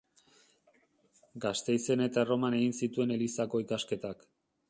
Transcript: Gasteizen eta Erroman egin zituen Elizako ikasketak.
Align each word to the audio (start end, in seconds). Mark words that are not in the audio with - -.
Gasteizen 1.43 2.03
eta 2.07 2.23
Erroman 2.25 2.57
egin 2.61 2.75
zituen 2.79 3.13
Elizako 3.19 3.65
ikasketak. 3.67 4.29